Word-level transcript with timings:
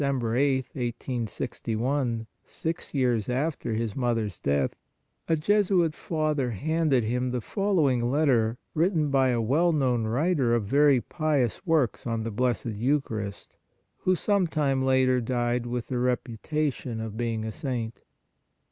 8th, 0.01 0.73
1861, 0.75 2.25
six 2.43 2.91
years 2.95 3.29
after 3.29 3.75
his 3.75 3.95
mother 3.95 4.25
s 4.25 4.39
death, 4.39 4.75
a 5.29 5.35
Jesuit 5.35 5.93
Father 5.93 6.49
handed 6.49 7.03
him 7.03 7.29
the 7.29 7.39
following 7.39 8.09
letter 8.09 8.57
written 8.73 9.11
by 9.11 9.29
a 9.29 9.39
well 9.39 9.71
known 9.71 10.05
writer 10.05 10.55
of 10.55 10.63
very 10.65 11.01
pious 11.01 11.63
works 11.67 12.07
on 12.07 12.23
the 12.23 12.31
Blessed 12.31 12.65
Eucharist, 12.65 13.53
who 13.97 14.15
some 14.15 14.47
time 14.47 14.83
later 14.83 15.21
died 15.21 15.67
with 15.67 15.85
the 15.85 15.99
reputation 15.99 16.99
of 16.99 17.15
being 17.15 17.45
a 17.45 17.51
saint. 17.51 18.01